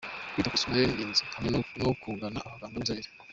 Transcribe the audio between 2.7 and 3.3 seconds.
b’inzobere.